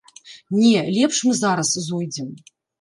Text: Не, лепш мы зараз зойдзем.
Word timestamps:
Не, 0.61 0.79
лепш 0.95 1.21
мы 1.29 1.33
зараз 1.43 1.73
зойдзем. 1.91 2.37